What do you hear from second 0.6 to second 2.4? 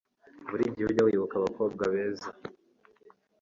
gihe ujye wibuka abakobwa beza